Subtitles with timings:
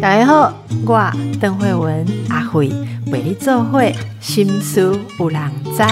[0.00, 0.52] 大家好，
[0.86, 2.68] 我邓慧文阿慧
[3.06, 5.82] 为你做会心思有人知。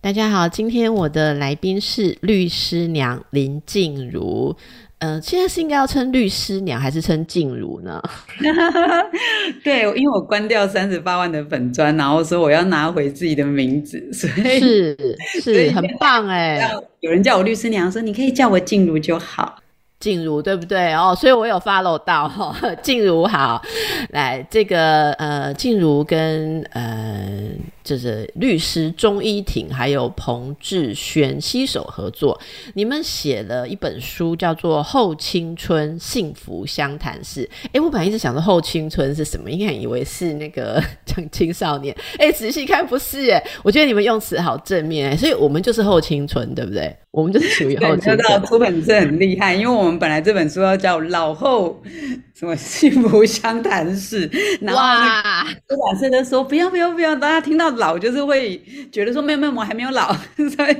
[0.00, 4.56] 大家好，今天我的来宾是律师娘林静茹。
[4.98, 8.02] 嗯，现在是应该要称律师娘还是称静茹呢？
[9.62, 14.96] 对，因为我关掉三十八万的粉砖，然后说我要拿回自己的名字，所以是
[15.42, 16.72] 是很棒哎。
[17.00, 19.58] 有人叫我律师娘，说你可以叫我静茹就好。
[20.00, 21.14] 静茹对不对哦？
[21.14, 22.56] 所以我有 follow 到哈。
[22.82, 23.62] 静茹好，
[24.10, 27.50] 来这个呃，静茹跟呃。
[27.86, 32.38] 就是律师钟依婷还有彭志轩携手合作，
[32.74, 37.44] 你们写了一本书，叫做《后青春幸福相谈室》。
[37.72, 41.96] 哎，我本来一直想说后青春是什么，应该以为是那个 讲青少年。
[42.18, 46.92] 哎，仔细看不是哎，我觉得你们用词好正面，所以我们就是后青春，对不对？
[47.12, 48.44] 我们就是属于后青春。
[48.46, 51.80] 出本是很厉害，因为我们本来这本书要叫《老后
[52.38, 54.28] 什么幸福相谈室》，
[54.60, 57.70] 然后出版社都说不要不要不要，大家听到。
[57.70, 60.12] 老就是会觉得说没有没有我还没有老，
[60.54, 60.76] 所以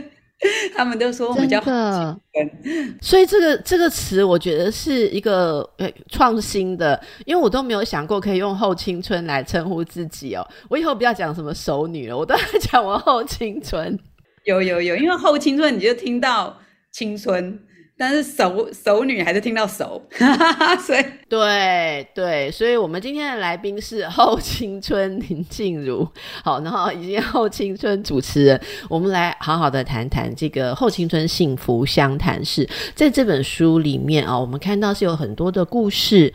[0.75, 1.59] 他们都说我们叫
[3.01, 10.47] 所以这个这个词我觉得是一个呃创新的，因为我都没有想过可以用后青春来称呼自己哦。
[10.69, 13.99] 我以后不要讲什么熟女了，我都在讲我后青春。
[14.45, 16.55] 有有有，因为后青春你就听到
[16.93, 17.59] 青春。
[17.99, 20.03] 但是熟熟女还是听到熟，
[20.85, 26.07] 所以对对，所以我们今天的来宾是后青春林静茹，
[26.45, 36.33] 好，然后已经后青春主持人，我们来好好的谈谈这个后青春幸福相谈室，在这本书里面啊，我们看到是有很多的故事。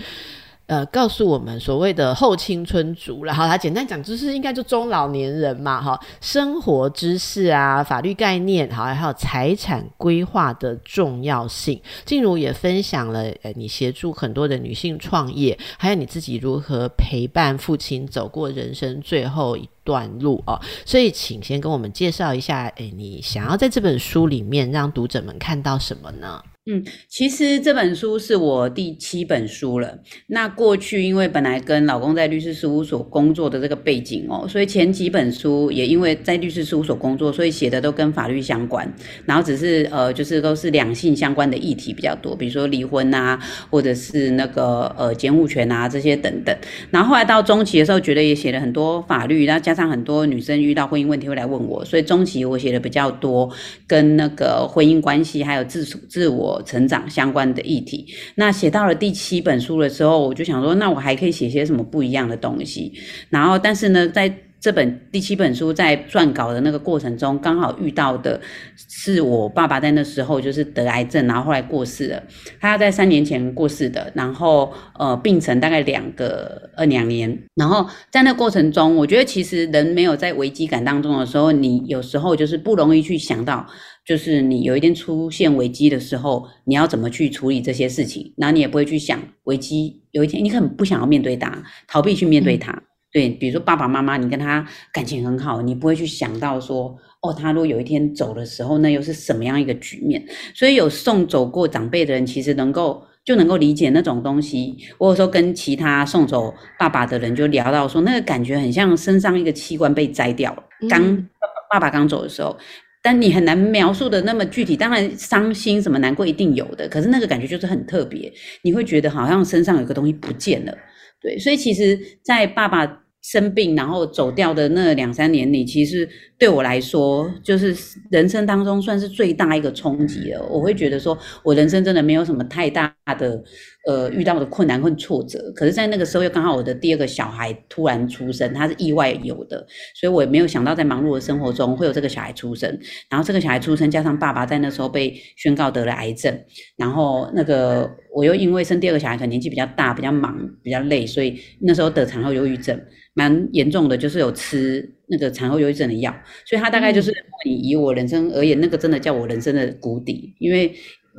[0.68, 11.82] 呃，告诉我们所谓的后青春族了，好，他简单讲就是应该就中老年人嘛，哈，生活知识啊，法律概念，好，还有财产规划的重要性。
[12.06, 20.58] 静茹也分享了，呃，你协助很多的女性创业，还有你自己如何陪伴父亲走过人生最后一段路哦。
[20.86, 26.42] 所以，请先跟我们介绍一下，哎，你想要在这本书里面让读者们看到什么呢？
[26.68, 29.98] 嗯，其实这本书是我第七本书了。
[30.28, 38.88] 那过去因为本来跟老公在律师事务所工作的这个背景哦，所以前几本书也因为在律师事务所工作，所以写的都跟法律相关。
[39.26, 43.40] 然后只是呃，就是都是两性相关的议题比较多，比如说离婚啊，
[43.72, 46.56] 或者是那个呃监护权啊这些等等。
[46.92, 53.52] 然后后来到中期的时候，觉得也写了很多法律，然后加上很多女生遇到婚姻问题会来问我，所以中期我写的比较多
[53.88, 56.51] 跟那个婚姻关系还有自自我。
[56.66, 62.92] 成长相关的议题，那写到了第七本书的时候，我就想说，那我还可以写些什么不一样的东西？
[63.30, 68.40] 然后，但是呢，在这本第七本书在撰稿的那个过程中，刚好遇到的
[68.88, 72.22] 是我爸爸在那时候就是得癌症，然后后来过世了。
[72.60, 77.36] 他在三年前过世的，然后呃病程大概两个呃两年。
[77.56, 83.66] 然后在那过程中，我觉得其实人没有在危机感当中的时候，你有时候就是不容易去想到。
[84.06, 88.34] 就是你有一天出现危机的时候，你要怎么去处理这些事情？
[88.38, 92.82] 然后你也不会去想危机有一天你可能不想要面对它，逃避去面对它。
[93.14, 100.26] 对，比如说爸爸妈妈，你跟他感情很好，你不会去想到说，哦，他如果有一天走的时候，那又是什么样一个局面？
[100.56, 104.78] 所以有送走过长辈的人，其实能够就能够理解那种东西。
[104.98, 111.28] 我有时候跟其他送走爸爸的人就聊到说，那个感觉很像身上一个器官被摘掉了，刚
[111.70, 112.58] 爸爸刚走的时候。
[113.02, 118.32] 但你很难描述的那么具体，当然伤心什么难过一定有的，可是那个感觉就是很特别，
[118.64, 120.78] 你会觉得好像身上有个东西不见了，
[121.22, 126.10] 对，所以其实，在爸爸生病然后走掉的那两三年里，其实。
[126.42, 127.72] 对我来说，就是
[128.10, 130.44] 人生当中算是最大一个冲击了。
[130.50, 133.40] 我会觉得说，我人生真的没有什么太大的
[133.86, 135.54] 呃遇到的困难或挫折。
[135.56, 139.64] 可是，在那个时候又刚好我的第二个小孩突然出生，他是意外有的，
[139.94, 142.76] 所以我也没有想到在忙碌的生活中会有这个小孩出生。
[143.08, 146.36] 然后这个小孩出生，加上爸爸在那时候被宣告得了癌症，
[146.76, 152.82] 然后那个我又因为生第二个小孩可能年纪比较大，比较忙，比较累，所以那时候得产后忧郁症，
[153.14, 154.96] 蛮严重的，就是有吃。
[155.12, 156.12] 那个产后忧郁症的药，
[156.46, 157.14] 所以他大概就是
[157.46, 160.34] 以以我人生而言，那个真的叫我人生的谷底。
[160.40, 160.74] 因为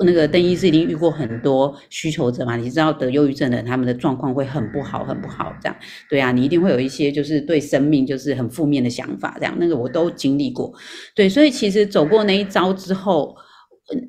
[0.04, 5.76] 那个邓医师已经遇过很多需求者嘛，你知道得忧郁症的人，他们的状况会很不好，很不好这样。
[6.08, 9.54] 对啊，你一定会有一些就是对生命就是很负面的想法这样。
[9.60, 10.72] 那个我都经历过，
[11.14, 13.36] 对，所以其实走过那一招之后，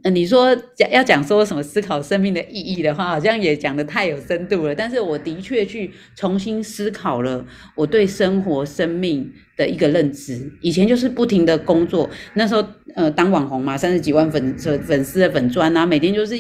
[0.04, 4.74] 呃，你说讲要讲说什么思考生命的意义的话，好像也讲的太有深度了。
[4.74, 7.46] 但是我的确去重新思考了
[7.76, 10.52] 我对生活、生命的一个认知。
[10.62, 12.66] 以前就是不停的工作，那时候
[12.96, 16.36] 呃当网红嘛，三十几万粉粉粉丝的粉砖啊，每天就是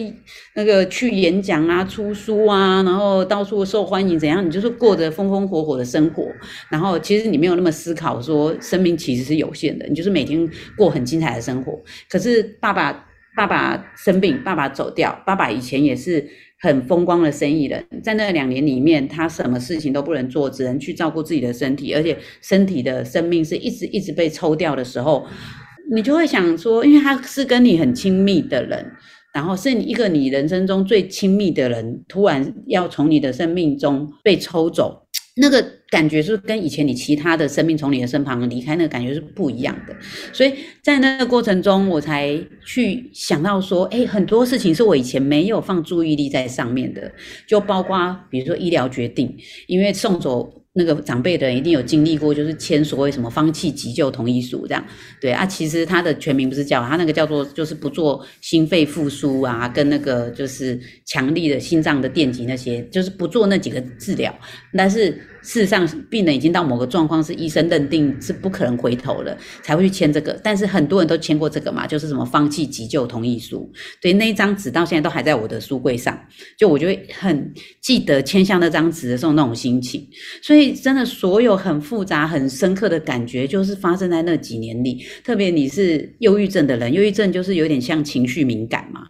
[0.55, 4.45] 那个去演讲啊、出书啊，然后到处受欢迎，怎样？
[4.45, 6.27] 你就是过着风风火火的生活。
[6.69, 11.79] 然后其实你没有那么思考说生命其实是有限的，你就是每天过很精彩的生活。
[12.09, 13.05] 可是爸爸。
[13.35, 15.19] 爸爸生病，爸爸走掉。
[15.25, 16.23] 爸爸以前也是
[16.63, 25.27] 很风光的生意人，在那两年里面，他什么事情都不能做，只能去照顾自己的身体，而且身体的生命是一直一直被抽掉的时候，
[25.93, 28.93] 你就会想说，因为他是跟你很亲密的人，
[29.33, 35.05] 然后是你一个你人生中最亲密的人，突然要从你的生命中被抽走。
[35.35, 35.61] 那个
[35.93, 39.95] 感觉是跟以前你其他的生命从你的身旁离开那个感觉是不一样的，
[40.33, 40.51] 所以
[40.81, 42.35] 在那个过程中，我才
[42.65, 47.11] 去想到说，哎，很多事情是我以前没有放注意力在上面的，
[47.47, 49.37] 就包括比如说医疗决定，
[49.67, 50.51] 因为送走。
[50.75, 54.83] 那个长辈的人一定有经历过，就是签所谓什么放弃急救同意书这样，
[55.21, 64.35] 对啊，其实他的全名不是叫他那个叫做就是不做心肺复苏啊，跟那个就是强力的心脏的电极那些，就是不做那几个治疗，
[64.75, 65.15] 但是。
[65.43, 70.39] 事实上，病人已经到某个状况，是医生认定是不可能回头了，才会去签这个。
[70.43, 73.71] 但是很多人都签过这个嘛，就是什么放弃急救同意书。
[74.01, 76.17] 对，那一张纸到现在都还在我的书柜上，
[76.57, 80.07] 就我就会很记得签下那张纸的时候那种心情。
[80.41, 85.05] 所以真的，所有很复杂、很深刻的感觉，就是发生在那几年里。
[85.23, 89.01] 特别你是忧郁症的人，忧郁症就是有点像情绪敏感嘛，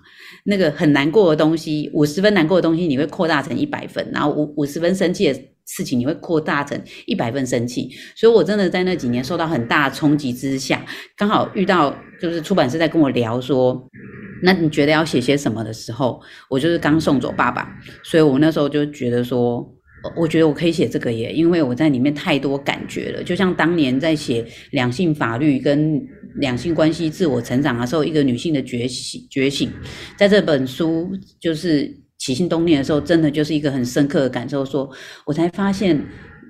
[0.43, 5.39] 那个很难过的东西，五十分难过的东西，你会扩大成一百分，然后五五十分生气的。
[5.65, 10.85] 事情你会扩大成一百分生气，所以我真的在那几年受到很大冲击之下，
[11.15, 13.81] 刚好遇到就是出版社在跟我聊说，
[14.41, 19.65] 那你觉得要写些什么的时候，我就是刚送走爸爸，所以我那时候就觉得说，
[20.15, 26.01] 我觉得我可以写这个耶，因为我在里面太多感觉了，就像当年在写两性法律跟
[26.35, 29.71] 两性关系自我成长的时候，一个女性的觉醒觉醒，
[30.17, 31.09] 在这本书
[31.39, 31.93] 就是。
[32.19, 34.63] 起心动念的时候，真的就是一个很深刻的感受。
[34.63, 34.89] 说
[35.25, 36.01] 我才发现，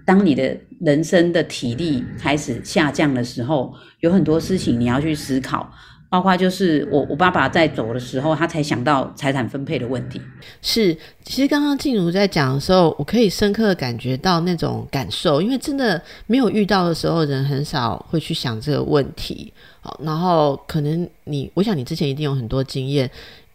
[0.05, 5.67] 当你的人生的体力开始下降的时候，有很多事情你要去思考。
[6.13, 10.21] 包括就是我我爸爸在走的时候，他才想到财产分配的问题。
[10.61, 19.51] 是，其实刚刚静茹在讲的时候，我可以深刻的感觉到那种感受，因为真的没有遇到的时候，人很少会去想这个问题。
[19.81, 23.09] 好，然后可能你，我想你之前一定有很多经验。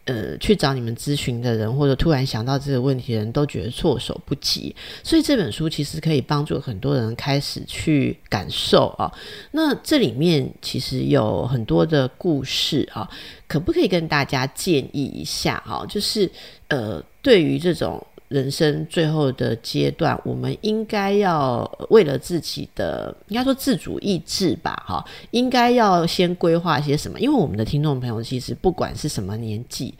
[0.09, 4.75] 呃，去找你们咨询的人，或者突然想到这个问题的人，都觉得措手不及。
[5.03, 9.11] 所以这本书其实可以帮助很多人开始去感受啊。
[9.51, 13.07] 那这里面其实有很多的故事啊，
[13.47, 15.85] 可不可以跟大家建议一下啊？
[15.87, 16.27] 就是
[16.69, 18.03] 呃，对于这种。
[18.29, 27.19] 人生最后的阶段，我们应该要为了自己的，应该说自主意志吧，哈，应该要先规划些什么？
[27.19, 29.93] 因为我们的听众朋友其实不管是什么年纪，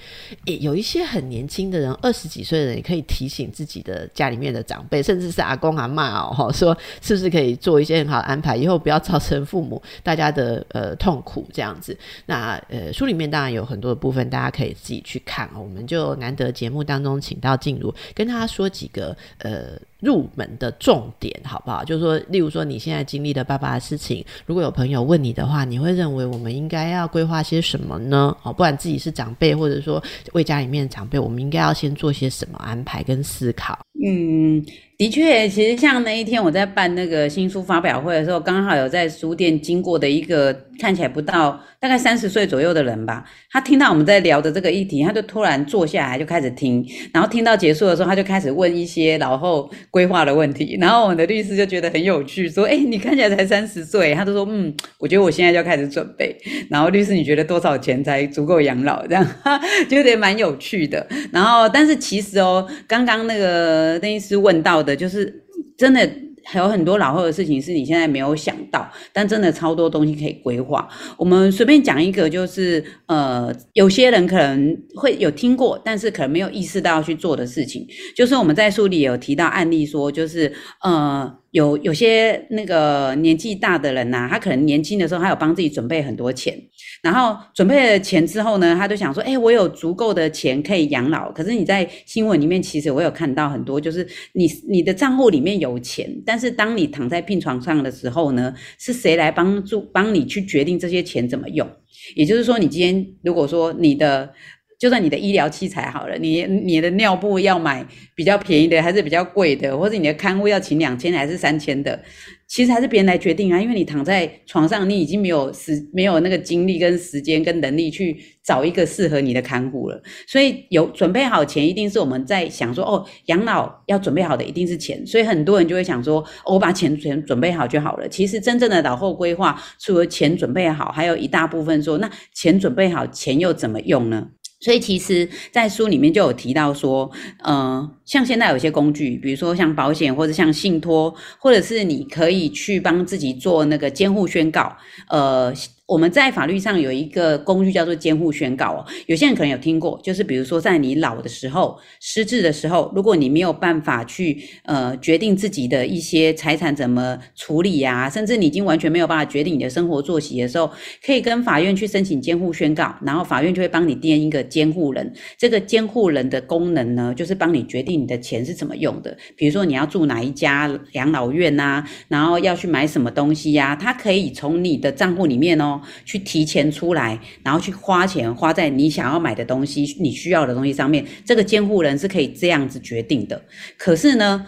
[0.45, 11.97] 也，有一些很年轻的人，二十几岁的人也可以提醒自己的家里面的长辈，甚至是阿公阿妈哦，说是不是可以做一些很好的安排，以后不要造成父母大家的呃痛苦这样子。
[12.27, 15.49] 那呃，书里面当然有很多的部分，大家可以自己去看。
[15.55, 17.91] 我们就难得节目当中请到静茹。
[18.19, 21.83] 跟他说几个呃入门的重点好不好？
[21.83, 28.35] 就是说，例如说你现在经历的爸爸的事情，如果有朋友问你的话，你会认为我们应该要规划些什么呢？
[28.43, 30.01] 哦，不管自己是长辈，或者说
[30.33, 33.77] 为家里面长辈，我们应该要先做些什么安排跟思考？
[34.05, 34.65] 嗯。
[34.99, 56.35] 的确，其实像那一天我在办那个新书发表会的时候，刚好有在书店经过的一个看起来不到大概三十岁左右的人吧，他听到我们在聊的这个议题，他就突然坐下来就开始听，然后听到结束的时候，他就开始问一些然后规划的问题，然后我的律师就觉得很有趣，说：“哎，你看起来才三十岁。”他就说：“嗯，我觉得我现在就要开始准备。”
[56.69, 59.05] 然后律师，你觉得多少钱才足够养老？
[59.05, 59.25] 这样
[59.87, 61.07] 就有点蛮有趣的。
[61.31, 64.79] 然后，但是其实哦，刚刚那个邓医师问到。
[64.79, 65.43] 的就是
[65.77, 66.09] 真的
[66.51, 70.87] 还有很多老后的事情是你现在没有想到，但真的超多东西可以规划。
[71.17, 80.51] 我们随便讲一个，就是呃，有些人可能会有听过，但是可能没有意识到要去做的事情，就是我们在书里有提到案例说，就是
[80.83, 81.39] 呃。
[81.51, 86.55] 有有些那个年纪大的人呐、他可能年轻的时候，他有帮自己准备很多钱，
[87.01, 91.31] 然后准备了钱之后呢，他就想说，哎、我有足够的钱可以养老。
[91.31, 101.67] 可是你在新闻里面，其实我有看到很多，就是你你的账户里面有钱，但是当你躺在病床上的时候呢，是谁来帮助帮你去决定这些钱怎么用？
[102.15, 104.31] 也就是说，你今天如果说你的
[104.79, 112.01] 就算你的医疗器材好了，你你的尿布要买比较便宜的还是比较贵的，或者你的看护要请两千还是三千的，
[112.47, 128.07] 其实还是别人来决定啊，因为你躺在床上，你已经没有时没有那个精力跟时间跟能力去找一个适合你的看护了，所以有准备好钱，一定是我们在想说，哦，养老要准备好的一定是钱，所以很多人就会想说，我把钱钱准备好就好了。
[128.07, 134.29] 其实真正的老后规划，除了钱准备好，还有一大部分说，那钱准备好，钱又怎么用呢？
[134.59, 137.09] 所以其实，在书里面就有提到说，
[137.43, 144.75] 呃，像现在有些工具，比如说像保险或者像信托，或者是你可以去帮自己做那个监护宣告，
[145.09, 145.53] 呃。
[145.89, 160.69] 我们在法律上有一个工具叫做监护宣告哦，有些人可能有听过，就是比如说在你老的时候、失智的时候，如果你没有办法去呃决定自己的一些财产怎么处理呀、甚至你已经完全没有办法决定你的生活作息的时候，
[161.03, 165.11] 可以跟法院去申请监护宣告，然后法院就会帮你垫一个监护人。
[165.39, 175.78] 这个监护人的功能呢，就是帮你决定你的钱是怎么用的，比如说你要住哪一家养老院呐、然后要去买什么东西呀、他可以从你的账户里面哦。
[176.05, 181.05] 去提前出来，然后去花钱花在你想要买的东西、你需要的东西上面。
[181.25, 183.41] 这个监护人是可以这样子决定的。
[183.77, 184.45] 可是呢，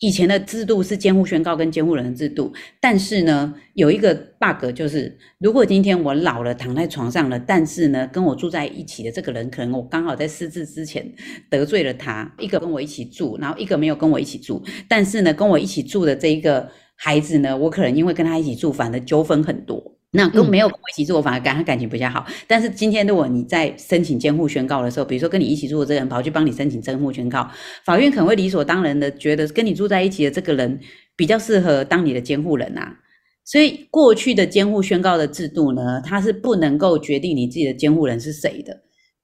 [0.00, 11.12] 以前的制度是监护宣告跟监护人的制度，但是呢，有一个 bug 就是，如果今天我老了躺在床上了，但是呢，跟我住在一起的这个人，可能我刚好在失智之前
[11.50, 19.97] 得罪了他，一个跟我一起住，然后一个没有跟我一起住，但是呢，跟我一起住的这一个孩子呢，我可能因为跟他一起住，反而纠纷很多。
[20.10, 22.26] 那跟没有跟我一起住，我反而跟他感情比较好。
[22.46, 27.48] 但是今天如果你在申请监护宣告的时候，比如说跟你一起住的这个人跑去帮你申请监护宣告，
[27.84, 30.80] 法院可能会理所当然的觉得跟你住在一起的这个人
[31.14, 32.96] 比较适合当你的监护人啊。
[33.44, 38.76] 所以过去的监护宣告的制度呢，它是不能够决定你自己的监护人是谁的。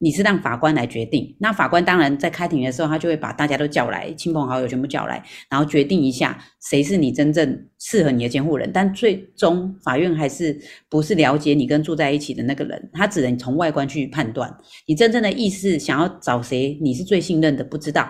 [0.04, 8.70] 你是让法官来决定，那法官当然在开庭的时候，他就会把大家都叫来，亲朋好友全部叫来，然后决定一下谁是你真正适合你的监护人。
[8.70, 14.54] 但最终法院还是不是了解你跟住在一起的那个人，他只能从外观去判断
[14.87, 18.06] 你真正的意思，想要找谁你是最信任的，不知道。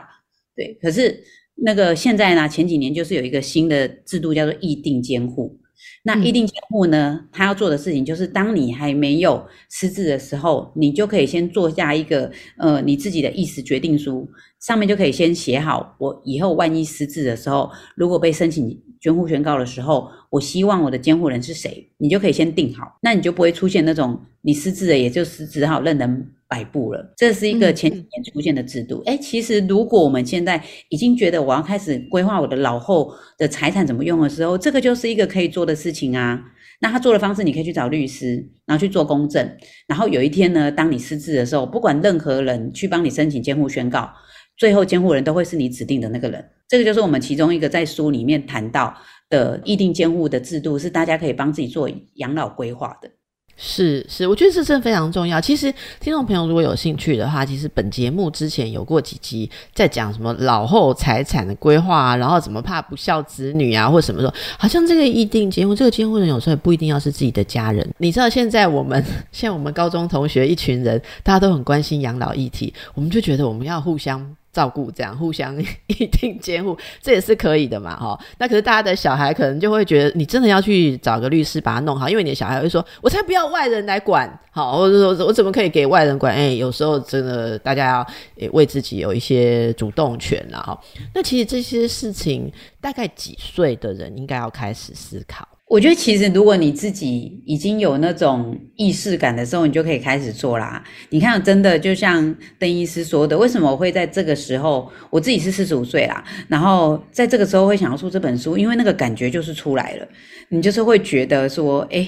[0.57, 1.23] 对，可是
[1.55, 5.61] 那个现在呢，前几年就是有一个新的制度叫做议定监护。
[6.05, 6.25] 那嗯。
[6.25, 14.29] 议定监护呢，他要做的事情就是，当你还没有失智的时候，你就可以先做下一个呃你自己的意思决定书，
[14.61, 27.13] 上面就可以先写好，我以后万一失智的时候，如果被申请监护宣告的时候，我希望我的监护人是谁，你就可以先定好，那你就不会出现那种你失智了，也就是只好认人摆布了。
[27.17, 29.03] 这是一个嗯前几年出现的制度。
[29.07, 36.41] 哎、其实如果我们现在已经觉得我要开始规划我的老后的财产怎么用的时候，这个就是一个可以做的事情啊。
[36.81, 39.57] 那他做的方式，你可以去找律师，然后去做公证，
[39.89, 44.09] 然后有一天呢，当你失智的时候，不管任何人去帮你申请监护宣告，
[44.57, 46.45] 最后监护人都会是你指定的那个人。
[46.69, 48.95] 这个就是我们其中一个在书里面谈到
[49.29, 53.11] 的议定监护的制度，是大家可以帮自己做养老规划的。
[53.57, 55.41] 是是，我觉得这真的非常重要。
[55.41, 64.35] 其实听众朋友如果有兴趣的话，其实本节目之前有过几集在讲什么老后财产的规划啊，然后怎么怕不孝子女啊，或什么说。
[64.59, 67.89] 好像这个议定监护，这个监护人有时候也不一定要是自己的家人。
[67.99, 74.37] 你知道现在我们 像我们高中同学一群人，大家都很关心养老议题，我们就觉得我们要互相。
[74.55, 75.55] 照顾这样互相
[75.89, 78.19] 一定监护，这也是可以的嘛，哈。
[78.39, 86.33] 那可是大家的小孩可能就会觉得，你真的要去找个律师把它弄好，因为你的小孩会说，我才不要外人来管，好，或者说我怎么可以给外人管？
[86.33, 88.07] 哎、有时候真的大家
[88.37, 90.81] 要为自己有一些主动权啦，哈。
[91.13, 95.47] 那其实这些事情，大概几岁的人应该要开始思考。
[95.67, 100.85] 我觉得其实如果你自己已经有那种意识感的时候，你就可以开始做啦。
[101.09, 110.07] 你看，真的就像邓医师说的，为什么我会在这个时候，我自己是四十五岁啦，然后在这个时候会想要出这本书，因为那个感觉就是出来了，
[110.51, 112.07] 你就是会觉得说，哎，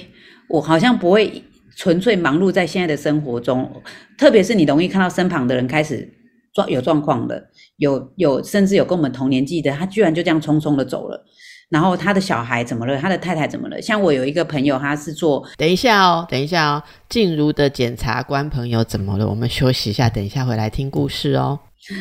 [0.49, 1.43] 我好像不会
[1.75, 3.83] 纯粹忙碌在现在的生活中，
[4.19, 6.07] 特别是你容易看到身旁的人开始
[6.53, 7.43] 状有状况的，
[7.79, 11.25] 有有甚至有跟我们同年纪的，他居然就这样匆匆的走了。
[11.69, 12.97] 然后他的小孩怎么了？
[12.99, 13.83] 他的太太怎么了？
[13.83, 19.29] 像我有一个朋友，他是做等一下哦，等一下哦，静茹的检察官朋友怎么了？
[19.29, 21.59] 我们休息一下，等一下回来听故事哦。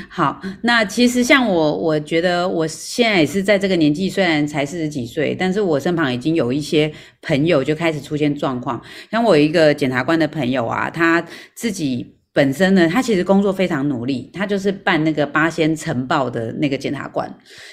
[0.09, 6.91] 好，那其实像我，我觉得我现在也是在这个年纪，虽然才四十几岁，但是我身旁已经有一些
[7.21, 8.81] 朋友就开始出现状况。
[9.11, 17.25] 像我有一个检察官的朋友啊，他自己本身呢，他其实工作非常努力，他就是办那个八仙城报的那个检察官，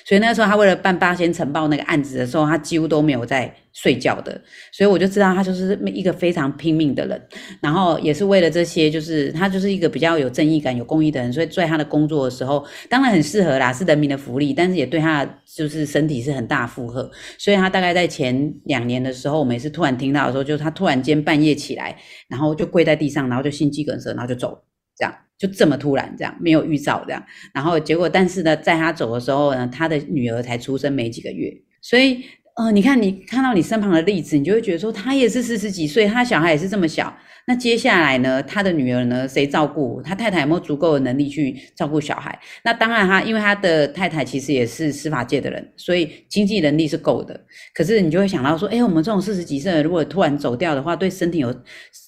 [0.05, 3.53] 所以那时候他为了办八仙城报那个案子的时候，他几乎都没有在。
[3.73, 7.21] 睡觉的，所以我就知道他就是一个非常拼命的人，
[7.61, 15.25] 然后也是为了这些，就是他就是一个比较有正义感、有公益的人，所以在他的工作的时候，当然很适合啦，是人民的福利，但是也对他
[15.57, 21.97] 就是身体是很大负荷，所以他大概在前两年的时候，我们也是突然听到的时候，就是他突然间半夜起来，
[22.29, 24.63] 然后就跪在地上，然后就心肌梗塞，然后就走，
[24.97, 27.25] 这样就这么突然，这样没有预兆，这样，
[27.55, 31.51] 然后结果，但是呢，在他走的时候呢，他的女儿才出生没几个月，
[31.81, 32.23] 所以。
[32.55, 37.15] 呃，你看，你看到你身旁的例子，你就会觉得说，他也是四十几岁，他小孩也是这么小。
[37.47, 40.03] 那接下来呢，他的女儿呢，谁照顾？
[40.03, 42.39] 他太太有没有足够的能力去照顾小孩？
[42.63, 47.41] 那当然，他因为他的太太其实也是司法界的人，所以经济能力是够的。
[47.75, 51.53] 可是你就会想到说，哎，我们这种四十几岁，如果突然走掉的话，对身体有，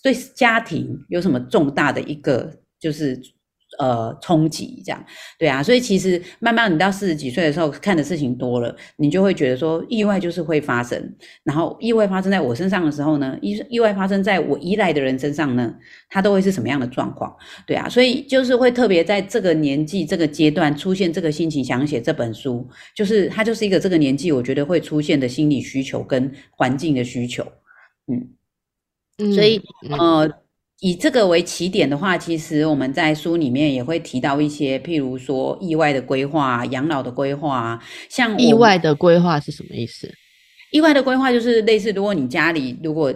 [0.03, 3.19] 对家庭有什么重大的一个就是。
[3.79, 5.05] 呃，冲击这样，
[5.39, 11.15] 对啊，所以其实慢慢你到四十几岁的时候，看的事情多了，你就会觉得说，意外就是会发生。
[11.43, 15.75] 然后意外发生在我身上的时候呢，意意外发生在我依赖的人身上呢，
[16.09, 17.35] 他都会是什么样的状况？
[17.67, 27.45] 对啊，所以就是会特别在这个年纪、这个阶段出现这个心情，想写这本书，就是它就是一个这个年纪，我觉得会出现的心理需求跟环境的需求。
[28.07, 30.31] 嗯，所以呃。
[30.81, 37.81] 以这个为起点的话，其实我们在书里面也会提到一些，譬如说意外的规划、养老的规划。
[38.11, 40.13] 像意外的规划是什么意思？
[40.73, 43.15] 意外的规划就是类似，如果你家里如果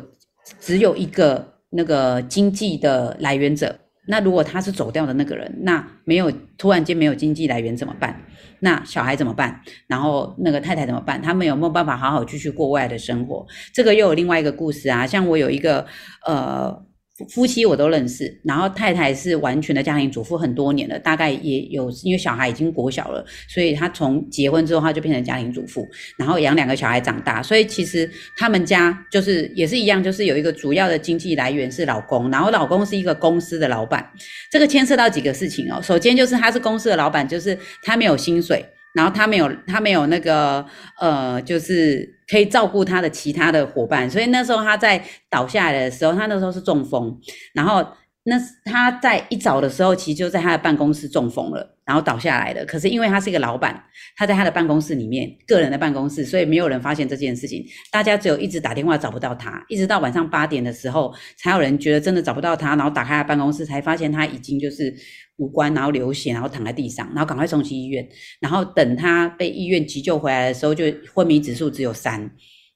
[0.60, 8.24] 只有一个那个经济的来源者，那如果他是走掉的那个人，那没有突然间没有经济来源怎么办？
[8.60, 9.60] 那小孩怎么办？
[9.86, 11.20] 然后那个太太怎么办？
[11.20, 13.44] 他们有没有办法好好继续过未来的生活？
[13.74, 15.06] 这个又有另外一个故事啊。
[15.06, 15.84] 像我有一个
[16.26, 16.87] 呃。
[17.26, 34.08] 夫妻我都认识，然后太太是完全的家庭主妇很多年了，大概也有因为小孩已经国小了，所以她从结婚之后她就变成家庭主妇，然后养两个小孩长大，所以其实他们家就是也是一样，就是有一个主要的经济来源是老公，然后老公是一个公司的老板，
[34.50, 38.64] 这个牵涉到几个事情哦，首先就是他是公司的老板，就是他没有薪水。
[38.94, 40.64] 然后他没有，他没有那个，
[40.98, 47.18] 呃，就是可以照顾他的其他的伙伴，所以那时候他在倒下来的时候，他那时候是中风，
[47.54, 47.86] 然后
[48.24, 51.74] 那他在一早的时候，其实就在他的办公室中风了。
[51.88, 53.82] 然后倒下来的，可是因为他是一个老板，
[54.14, 57.64] 他在他的办公室里面，个人的办公室，所以没有人发现这件事情。
[57.90, 64.94] 大家只有一直打电话找不到他，一直到晚上八点的时候，才有人觉得真的找不到他，然后打开他办公室，才发现他已经就是
[65.38, 68.08] 五官，然后流血，然后躺在地上，然后赶快送去医院。
[68.40, 72.30] 然后等他被医院急救回来的时候，就昏迷指数只有三，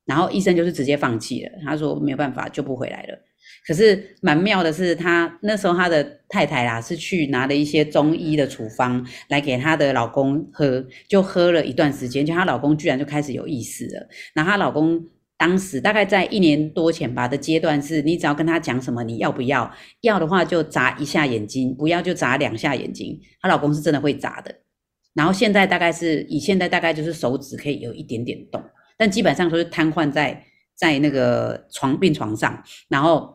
[0.05, 3.19] 然后医生就是直接放弃了，他说没有办法救不回来了。
[3.67, 14.09] 可是蛮妙的是，他那时候他的太太啦是去拿了一些中医的处方来给她的老公喝，就喝了一段时间，就她老公居然就开始有意识了。
[14.35, 15.01] 然后她老公
[15.43, 19.69] 当时大概在一年多前吧的阶段是，你只要跟他讲什么，你要不要？
[20.03, 23.21] 要的话就眨一下眼睛，不要就眨两下眼睛。
[23.41, 24.55] 她老公是真的会眨的。
[25.15, 28.63] 然后现在大概是以现在大概就是手指可以有一点点动，
[28.97, 30.45] 但基本上都是瘫痪在
[30.77, 33.35] 在那个床病床上，然后。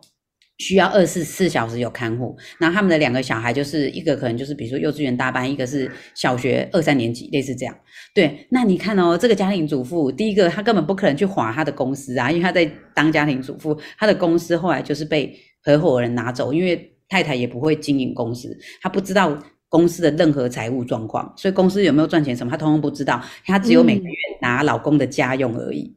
[0.57, 7.75] 需要二十四小时有看护，然后他们的两个小孩就是一个可能就是比如说幼稚园大班，一个是小学二三年级，类似这样。
[8.13, 12.65] 对，那你看哦，这个家庭主妇，第一个她根本不可能去划她的公司啊，因为她在
[12.95, 19.37] 当家庭主妇，她的公司后来就是被合伙人拿走，因为太太也不会经营公司，她不知道
[19.69, 25.95] 公司的任何财务状况，所以公司有没有赚钱什么，她通通不知道，她只有每个月拿老公的家用而已。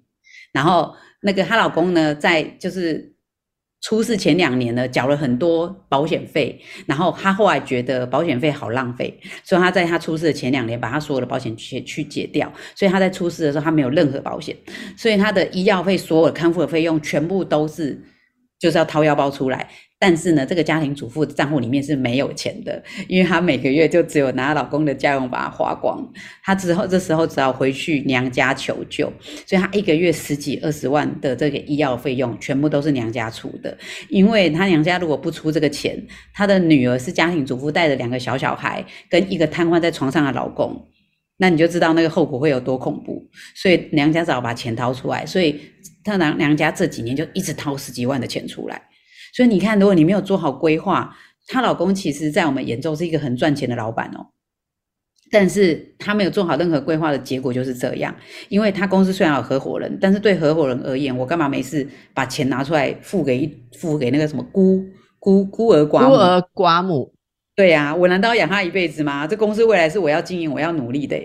[0.52, 3.14] 然后那个她老公呢，在就是。
[3.80, 14.54] 出事前两年呢，缴了很多保险费，然后他后来觉得保险费好浪费，所以他在他出事的前两年，把他所有的保险去去解掉，所以他在出事的时候，他没有任何保险，
[14.96, 17.98] 所以他的医药费、所有康复的费用，全部都是
[18.58, 19.68] 就是要掏腰包出来。
[20.02, 26.02] 但是呢，这个家庭主妇账户里面是没有钱的，因为她每个月就只有拿老公的家用把它花光，
[26.42, 29.12] 她之后这时候只好回去娘家求救，
[29.46, 33.76] 所以她一个月十几二十万的这个医药费用全部都是娘家出的，
[34.08, 40.82] 因为她娘家如果不出这个钱，她的女儿是家庭主妇带着两个小小孩跟一个瘫痪在床上的老公，
[41.36, 45.60] 那你就知道那个后果会有多恐怖，所以娘家只好把钱掏出来，所以
[46.02, 48.80] 她娘娘家这几年就一直掏十几万的钱出来。
[49.32, 51.16] 所以你看，如果你没有做好规划，
[51.46, 54.26] 她老公其实，在我们眼中是一个很赚钱的老板哦。
[55.32, 58.12] 但是他没有做好任何规划的结果就是这样，
[58.48, 64.84] 因为他公司虽然有合伙人，但是对合伙人而言，我干嘛没事把钱拿出来付给付给那个什么孤
[65.20, 67.12] 孤孤儿寡孤儿寡母？
[67.54, 69.24] 对呀，我难道要养他一辈子吗？
[69.24, 71.16] 这公司未来是我要经营，我要努力的。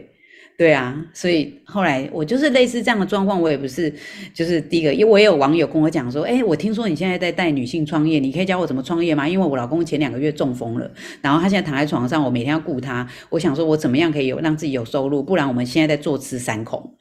[0.57, 3.93] 对啊，所以后来我就是类似这样的状况，我也不是，
[4.33, 9.27] 就是第一个，因为我也有网友跟我讲说，哎，我听说你现在在带女性创业，你可以教我怎么创业吗？
[9.27, 10.89] 因为我老公前两个月中风了，
[11.21, 16.95] 然后他现在躺在床上，我每天要顾他，我想说我怎么样可以有让自己有收入，不然我们现在在坐吃山空。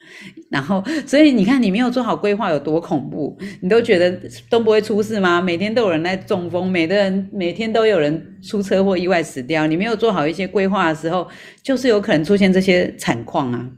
[0.55, 4.17] 然后，所以你看，你没有做好规划有多恐怖，你都觉得
[4.49, 5.41] 都不会出事吗？
[5.41, 11.27] 每天都有人在中风，每个人每天都有人出车祸意外死掉，你没有做好一些规划的时候，
[11.61, 13.69] 就是有可能出现这些惨况啊。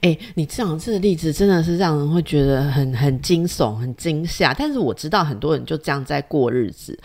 [0.00, 4.54] 哎，你讲这个例子真的是让人会觉得很很惊悚、很惊吓。
[4.54, 6.98] 但是我知道很多人就这样在过日子，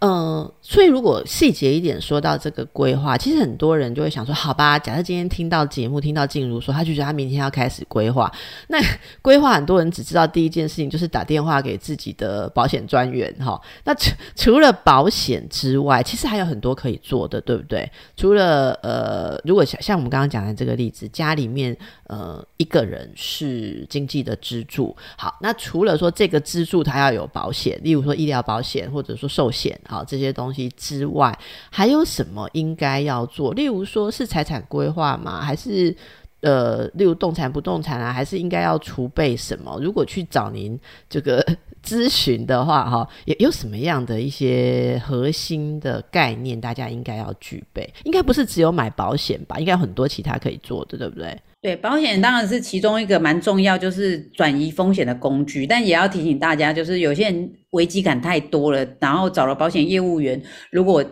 [0.00, 8.32] 嗯，所以如果细节一点说到这个规划，其实很多人就会想说：好吧，假设今天听到节目，听到静茹说，他就觉得他明天要开始规划。
[8.68, 8.78] 那
[9.20, 13.60] 规划很多人只知道第一件事情就是打电话给自己的保险专员，哈。
[13.84, 17.90] 那除除了保险之外，其实还有很多可以做的，对不对？
[18.16, 21.76] 除了呃，如果像像我们刚刚讲的这个例子，家里面。
[22.08, 24.96] 呃，呃一个人是经济的支柱。
[25.18, 31.38] 好，那除了说这个支柱它要有保险，例如说医疗保险或者说寿险，好这些东西之外，
[31.70, 33.52] 还有什么应该要做？
[33.52, 35.40] 例如说是财产规划吗？
[35.42, 35.94] 还是
[36.40, 38.12] 呃，例如动产不动产啊？
[38.12, 39.78] 还是应该要储备什么？
[39.82, 41.44] 如果去找您这个
[41.84, 47.92] 咨询的话，哈，有有什么样的一些核心的概念，大家应该要具备？
[48.04, 49.58] 应该不是只有买保险吧？
[49.58, 51.36] 应该有很多其他可以做的，对不对？
[51.66, 55.66] 对，保险当然是其中一个蛮重要，就是转移风险的工具。
[55.66, 61.04] 但也要提醒大家，就是有些人危机感太多了，然后找了保险业务员，如果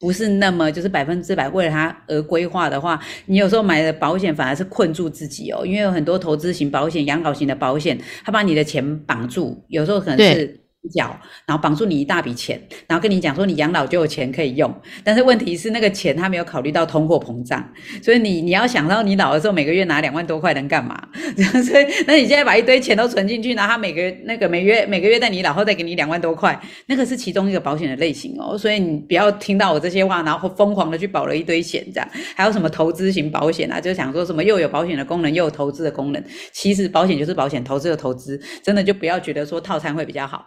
[0.00, 5.64] 不是那么就是百分之百为了他而规划的话，你有时候买的保险反而是困住自己哦。
[5.64, 10.61] 因为有很多投资型保险、养老型的保险，他把你的钱绑住，有时候可能是。
[10.88, 14.72] 脚，然后绑住你一大笔钱，然后跟你讲说你养老就有钱可以用，
[15.04, 17.66] 但是问题是那个钱他没有考虑到通货膨胀，
[18.02, 21.00] 所以你你要想到你老的时候每个月拿两万多块能干嘛？
[21.64, 28.56] 所以那你现在把一堆钱都存进去，然后他每个月那个每月每个月在你老后再给你两万多块，那个是其中一个保险的类型哦。
[28.58, 32.08] 所以你不要听到我这些话，然后疯狂的去保了一堆险这样。
[32.34, 33.80] 还有什么投资型保险啊？
[33.80, 40.46] 就想说什么又有保险的功能又有投资的功能，其实保险就是保险，投资就投资，真的就不要觉得说套餐会比较好。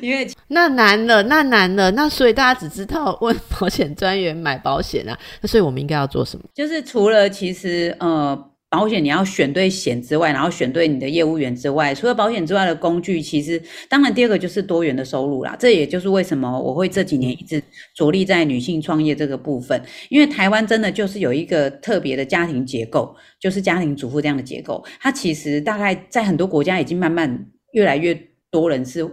[0.00, 5.18] 因为那难了，那难了，那所以大家只知道问保险专员买保险啊。
[5.40, 6.44] 那所以我们应该要做什么？
[6.54, 15.54] 就是除了其实呃保险你要选对险之外，然后选对你的业务员之外，除了保险之外的工具，其实当然第二个就是多元的收入啦。
[15.58, 17.62] 这也就是为什么我会这几年一直
[17.94, 24.82] 着力在女性创业这个部分，因为台湾真的就是有一个特别的家庭结构，就是家庭主妇这样的结构。
[24.98, 28.18] 它其实大概在很多国家已经慢慢越来越
[28.52, 29.04] 多人是。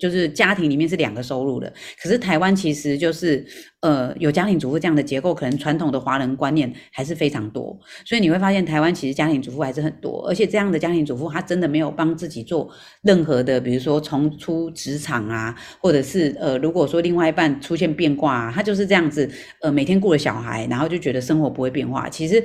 [0.00, 1.70] 就是家庭里面是两个收入的，
[2.02, 3.46] 可是台湾其实就是
[3.82, 12.70] 呃有家庭主妇这样的结构，可能传统的华人观念还是非常多，所以你会发现台湾其实家庭主妇还是很多，而且这样的家庭主妇她真的没有帮自己做
[13.02, 22.42] 任何的，比如说重出职场啊，或者是呃如果说另外一半出现变卦啊，他就是这样子呃每天顾着小孩，然后就觉得生活不会变化，其实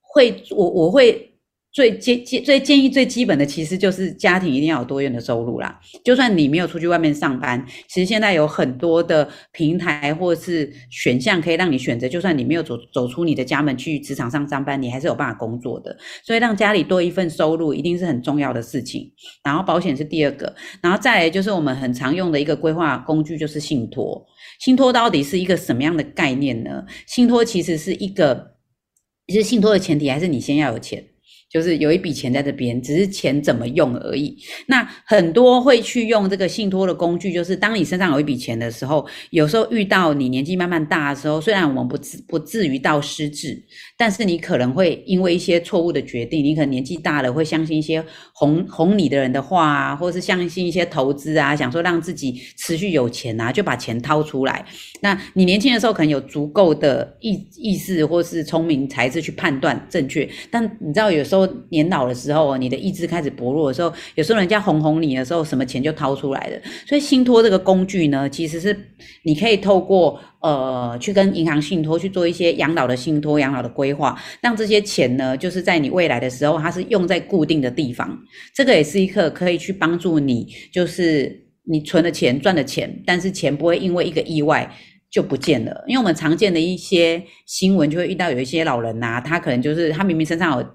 [0.00, 1.33] 会我我会。
[1.74, 5.80] 最建建最建议最基本的，其实就是家庭一定要有多元的收入啦。
[6.04, 12.08] 就算你没有出去外面上班，其实现在有很多的平台或是选项可以让你选择。
[12.08, 15.96] 就算你没有走走出你的家门去职场上上班，你还是有办法工作的。
[16.24, 19.12] 所以让家里多一份收入，一定是很重要的事情。
[19.42, 24.24] 然后保险是第二个，然后再来就是我们很常用的一个规划工具，就是信托。
[24.60, 26.84] 信托到底是一个什么样的概念呢？
[27.08, 28.52] 信托其实是一个，
[29.26, 31.04] 其实信托的前提还是你先要有钱。
[31.54, 34.36] 就是有一笔钱在这边，只是钱怎么用而已。
[34.66, 43.56] 那很多会去用这个信托的工具，就是当你身上有一笔钱的时候，有时候遇到你年纪慢慢大的时候，虽然我们不至不至于到失智，
[43.96, 54.66] 但是你可能会因为一些错误的决定，你可能年纪大了会相信一些哄哄你的人的话啊，或是相信一些投资啊，想说让自己持续有钱啊，就把钱掏出来。
[55.00, 61.43] 那你年轻的时候可能有足够的意意识或是聪明才智去判断正确，但你知道有时候。
[61.70, 66.56] 年老的时候，你的意志开始薄弱的时候，有时候人家哄哄你的时候，什么钱就掏出来了。
[66.86, 68.76] 所以信托这个工具呢，其实是
[69.22, 78.18] 你可以透过呃去跟银行信托去做一些养老的信托、养老的规划，让这些钱呢，就是在你未来的时候，它是用在固定的地方。
[78.54, 84.70] 这个也是一个可以去帮助你，就是你存的钱、赚的钱，但是钱不会因为一个意外。
[85.10, 85.84] 就不见了。
[85.86, 90.66] 因为我们常见的一些新闻就会遇到有一些老人呐、他可能就是他明明身上有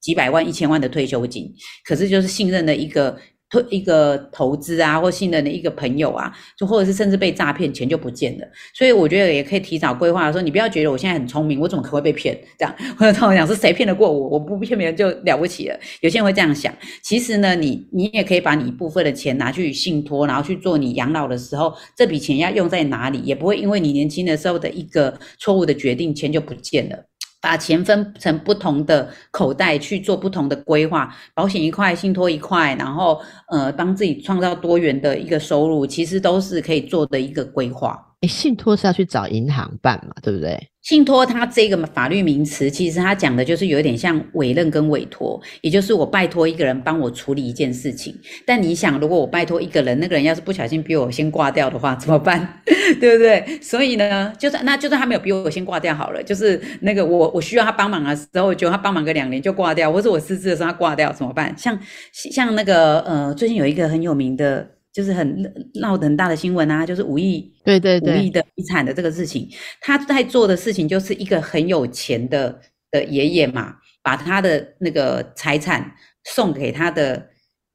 [0.00, 1.52] 几百万、一千万的退休金，
[1.84, 3.16] 可是就是信任的一个。
[3.52, 8.46] 推一个投资啊，或信任的一个朋友啊，就或者是甚至被诈骗，钱就不见了。
[8.72, 12.38] 所以我觉得也可以提早规划，说你不要觉得我现在很聪明，我怎么可能会被骗？
[12.56, 14.28] 这样或者他们讲是谁骗得过我？
[14.28, 15.76] 我不骗别人就了不起了。
[16.00, 16.72] 有些人会这样想。
[17.02, 27.09] 其实呢，你你也可以把你一部分的钱拿去信托，然后去做你养老的时候，这笔钱要用在哪里，也不会因为你年轻的时候的一个错误的决定，钱就不见了。
[27.40, 38.09] 把钱分成不同的口袋去做不同的规划，保险一块，信托一块，然后呃，帮自己创造多元的一个收入，其实都是可以做的一个规划。
[38.20, 40.68] 诶信托是要去找银行办嘛，对不对？
[40.82, 48.14] 信托它这个法律名词，其实它讲的就是有点像委任跟委托，也就是我拜托一个人帮我处理一件事情。
[48.46, 52.60] 但你想，如果我拜托一个人，那个人要是不小心比我先挂掉的话，怎么办？
[53.00, 53.58] 对不对？
[53.62, 61.54] 所以呢，就算那就算他没有比我先挂掉好了，就是那个我我需要他帮忙的时候，就他帮忙个两年就挂掉，或者我失智的时候他挂掉怎么办？
[61.56, 61.78] 像
[62.12, 64.68] 像那个呃，最近有一个很有名的。
[64.92, 65.42] 就是很
[65.74, 69.48] 闹得很大的新闻啊，就是五亿对对五亿的遗产的这个事情，
[69.80, 75.92] 他在做的事情就是一个很有钱的的爷爷嘛，把他的那个财产
[76.24, 77.28] 送给他的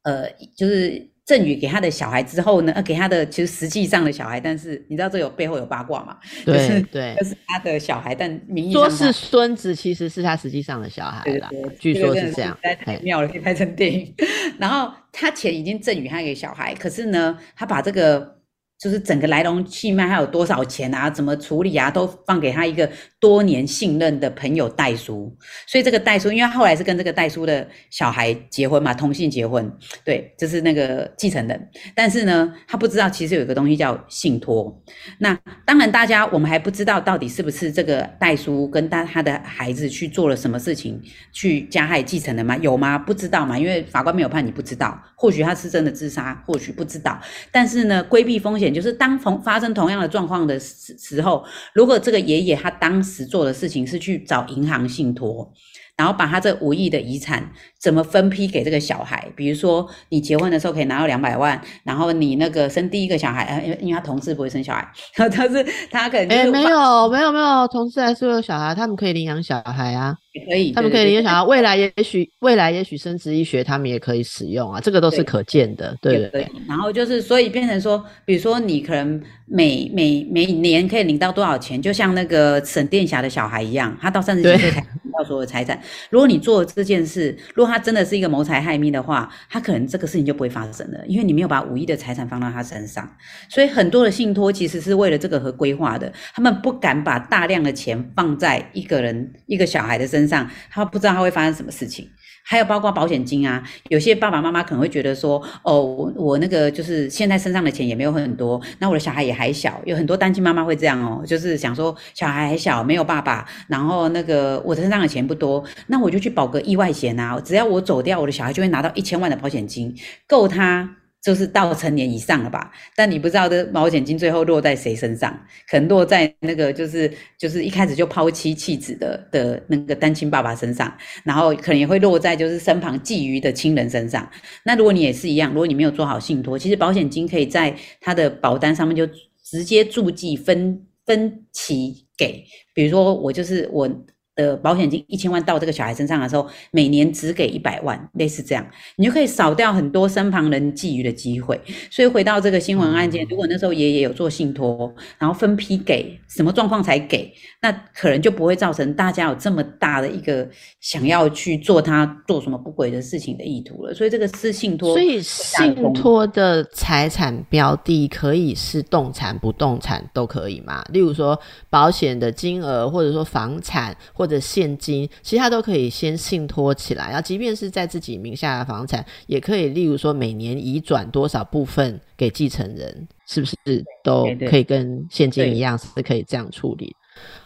[0.04, 6.16] 呃，就是赠予给他的小孩之后呢，呃，给他的其实实际上的小孩，但是你知道这有背后有八卦嘛？
[6.46, 11.50] 对对，就是他的小孩，但名义说是孙子，其实是他实际上的小孩啦。
[11.80, 14.14] 据说是这样，太妙了，可以拍成电影。
[14.60, 18.35] 然后他钱已经赠予他给小孩，可是呢，他把这个
[18.78, 25.36] 就是整个来龙去脉，还有多少钱啊，怎么处理啊，都放给他一个多年信任的朋友代书。
[25.66, 29.72] 所以这个代书，因为他后来是跟这个代书的小孩结婚嘛，同性结婚，
[30.04, 31.70] 对，就是那个继承人。
[31.96, 34.84] 但是呢，他不知道其实有一个东西叫信托。
[35.20, 35.34] 那
[35.66, 42.58] 当然，大家我们还不知道到底是不是这个代书跟他他的孩子去做了什么事情，去加害继承人吗？
[42.58, 42.98] 有吗？
[42.98, 45.02] 不知道嘛，因为法官没有判，你不知道。
[45.16, 47.20] 或许他是真的自杀，或许不知道。
[47.52, 55.52] 但是呢，规避风险就是当同发生同样的状况的时时候，如果这个爷爷他当时做的事情是去找银行信托。
[55.98, 57.50] 然后把他这五亿的遗产
[57.80, 59.32] 怎么分批给这个小孩？
[59.34, 76.46] 比如说，你结婚的时候可以拿到两百万，然后你那个生第一个小孩，呃，因为因为他同事不会生小孩， 他是他可能哎没有没有没有同事还是有小孩，他们可以领养小孩啊，也可以，他们可以领养小孩，未来也许未来也许生殖医学他们也可以使用啊，这个都是可见的，对对。
[76.68, 85.80] 然后就是所以变成说，比如说你可能每每每年可以领到多少钱，就像那个沈殿霞的小孩一样，他到三十几岁才领到所有财产。
[86.10, 93.10] 如果你做这件事，如果他真的是一个谋财害命的话，他可能这个事情就不会发生了，因为你没有把五亿的财产放到他身上。
[93.50, 102.10] 所以很多的信托其实是为了这个和规划的，他们不敢把大量的钱放在一个人一个小孩的身上，他不知道他会发生什么事情。
[102.48, 119.96] 还有包括保险金啊，有些爸爸妈妈可能会觉得说，哦，我我那个就是现在身上的钱也没有很多，那我的小孩也还小，有很多单亲妈妈会这样哦，就是想说小孩还小，没有爸爸，然后那个我身上的钱不多，那我就去保个意外险啊，只要我走掉，我的小孩就会拿到一千万的保险金，
[120.28, 120.98] 够他。
[121.26, 122.72] 就是到成年以上了吧？
[122.96, 125.36] 但你不知道的保险金最后落在谁身上？
[125.68, 134.30] 可能落在那个就是就是一开始就抛妻弃子的的那个单亲爸爸身上，然后可能也会落在就是身旁觊觎的亲人身上。
[134.64, 139.08] 那如果你也是一样，如果你没有做好信托，其实保险金可以在他的保单上面就
[139.44, 142.44] 直接注记分分期给，
[142.76, 143.90] 比如说我就是我。
[144.36, 148.66] 的保险金一千万到这个小孩身上的时候，每年只给一百万，类似这样，
[148.98, 151.60] 你就可以少掉很多身旁人觊觎的机会。
[151.90, 160.48] 所以回到这个新闻案件，如果那时候爷爷有做信托，然后分批给，什么状况才给，那可能就不会造成大家有这么大的一个
[160.82, 163.94] 想要去做他做什么不轨的事情的意图了。
[163.94, 170.84] 所以这个是信托，所以信托的财产标的可以是动产、不动产都可以嘛？
[170.92, 183.56] 例如说保险的金额，或者说房产或或者现金，其实他都可以先信托起来，然后即便是在自己名下的房产，也可以，例如说每年移转多少部分给继承人，是不是
[184.04, 186.96] 都可以跟现金一样，是可以这样处理？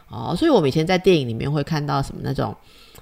[0.08, 2.56] 哦，所以我们以前在电影里面会看到什么那种。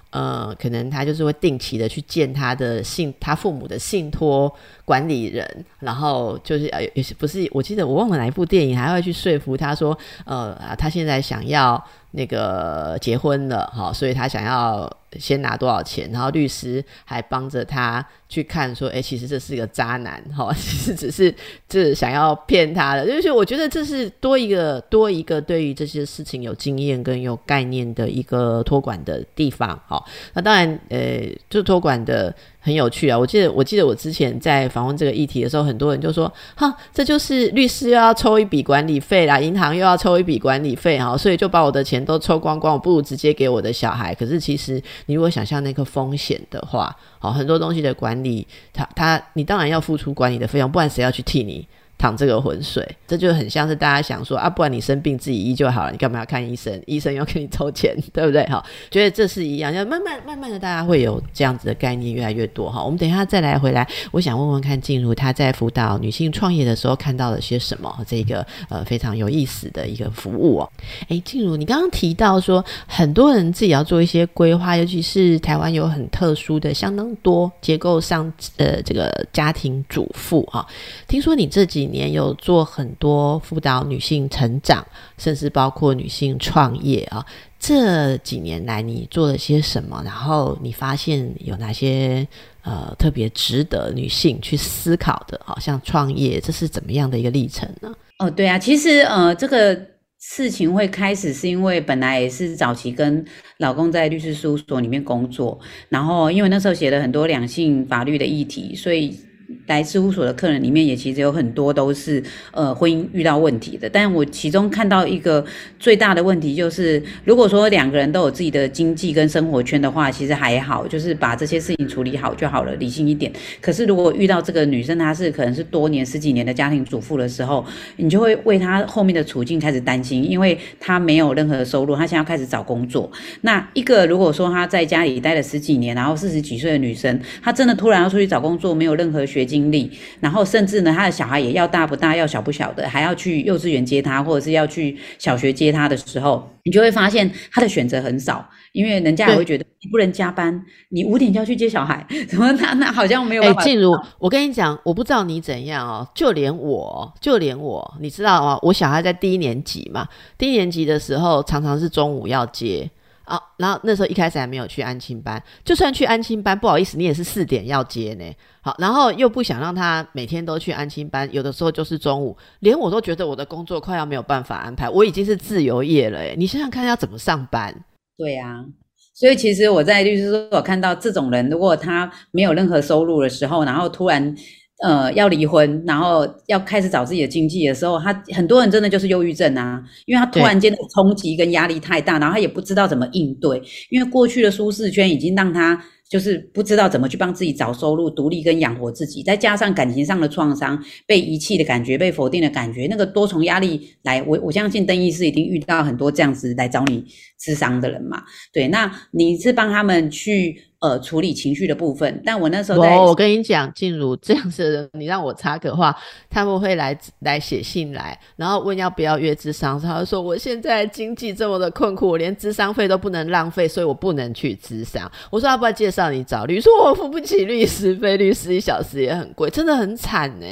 [0.09, 4.51] 呃，可能他就是会定期的去见他的信，他父母的信托
[4.85, 7.45] 管理人，然后就是呃，也是不是？
[7.51, 21.33] 我记得我忘了哪一部电影，还会去说服他说，呃，他现在想要那个结婚了，哈，所以他想要先拿多少钱，然后律师还帮着他去看说，哎，其实这是一个渣男，哈， 其实只是
[21.67, 23.05] 这想要骗他的。
[23.05, 30.03] 就是我觉得这是多一个多一个对于这些事情有经验跟有概念的一个托管的地方，哈。
[30.33, 32.33] 那当然，呃，就托管的。
[32.67, 33.17] 很有趣啊！
[33.17, 51.65] 我记得，我记得我之前在访问这个议题的时候，很多人就说：“哈，这就是律师又要抽一笔管理费啦，银行又要抽一笔管理费，哈，所以就把我的钱都抽光光，我不如直接给我的小孩。”可是其实，你如果想象那个风险的话，好，很多东西的管理，他他，你当然要付出管理的费用，不然谁要去替你？
[51.97, 56.79] 淌这个浑水，这就很像是大家想说啊，不然你生病自己医就好了，你干嘛要看医生？
[56.85, 58.43] 医生要给你抽钱，对不对？
[58.45, 62.83] 哈，觉得这是一样，要慢慢慢慢的，大家会有这样子的概念越来越多哈。
[62.83, 67.91] 我们等一下再来回来，我想问问看，静茹她在辅导女性创业的时候看到了些什么？
[68.07, 70.69] 这个呃非常有意思的一个服务哦。
[71.07, 80.63] 诶，静茹，你刚刚提到说很多人自己要做一些规划，尤其是台湾有很特殊的、相当多结构上呃这个家庭主妇哈，
[81.07, 84.85] 听说你这几年有做很多辅导女性成长，
[85.17, 87.25] 甚至包括女性创业啊。
[87.59, 89.99] 这几年来你做了些什么？
[90.05, 92.27] 然后你发现有哪些
[92.61, 95.41] 呃特别值得女性去思考的？
[95.43, 97.91] 好像创业这是怎么样的一个历程呢？
[98.19, 99.75] 哦，对啊，其实呃这个
[100.19, 103.25] 事情会开始是因为本来也是早期跟
[103.57, 109.19] 老公在律师事务所里面工作，然后因为那时候写了很多两性法律的议题，所以。
[109.65, 115.43] 来事务所的客人里面也其实有很多都是呃婚姻遇到问题的，但我其中看到一个
[115.79, 123.31] 最大的问题就是，如果说两个人都有自己的经济跟生活圈的话，其实还好，就是把这些事情处理好就好了，理性一点。
[123.61, 133.09] 可是如果遇到这个女生，她是可能是多年十几年的家庭主妇的时候，你就会为她后面的处境开始担心，因为她没有任何收入，她现在要开始找工作。
[133.41, 139.57] 那一个如果说她在家里待了十几年，然后四十几岁的女生，她真的突然要出去找工作，没有任何经。
[139.57, 153.63] 经历，然后甚至呢，他的小孩也要大不大，要小不小的，还要去幼稚园接他，或者是要去小学接他的时候，你就会发现他的选择很少，因为人家也会觉得你不能加班，你五点就要去接小孩， 怎么那那好像没有办法。
[153.63, 158.59] 静茹，我跟你讲，我不知道你怎样哦，就连我就连我，你知道吗？
[158.61, 162.87] 我小孩在第一年级嘛，第一年级的时候常常是中午要接。
[163.27, 168.25] 啊，然后那时候一开始还没有去安亲班，就算去安亲班，不好意思，你也是四点要接呢。
[168.61, 176.19] 好，然后又不想让他每天都去安亲班，有的时候就是中午，连我都觉得我的工作快要没有办法安排，我已经是自由业了。
[176.19, 177.73] 哎，你想想看要怎么上班？
[178.17, 178.65] 对呀，
[179.13, 184.35] 所以其实我在律师所看到这种人，如果他没有任何收入的时候，然后突然。
[184.83, 193.59] 呃，要离婚，然后要开始找自己的经济的时候，他很多人真的就是忧郁症啊，因为他突然间的冲击跟压力太大，然后他也不知道怎么应对，
[193.89, 207.03] 因为过去的舒适圈已经让他就是不知道怎么去帮自己找收入、独立跟养活自己，再加上感情上的创伤、被遗弃的感觉、被否定的感觉，那个多重压力来，我我相信邓医师已经遇到很多这样子来找你
[207.41, 208.21] 咨商的人嘛，
[208.53, 210.65] 对，那你是帮他们去。
[210.79, 215.97] 呃，处理情绪的部分，但我那时候在，我跟你讲，静茹这样子的人，你让我插个话，
[216.29, 225.11] 他们会来来写信来，然后问要不要约智商，他就说我现在经济这么的困苦，我连智商费都不能浪费，所以我不能去智商。
[225.31, 226.69] 我说要不要介绍你找律师？
[226.85, 230.45] 我付不起律师费，律师一小时也很贵，真的很惨呢。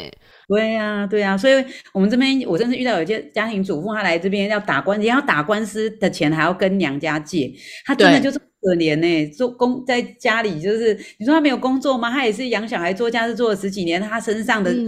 [0.48, 7.54] 对呀，对呀，所以我们这边我真是遇到有些家庭主妇，她来这边要打官司，要打官司的钱还要跟娘家借，
[7.86, 8.42] 她真的就是。
[8.65, 12.10] 可怜呢，做工在家里就是你说他没有工作吗？
[12.10, 14.80] 他也是养小孩做家事做了十几年，他身上的的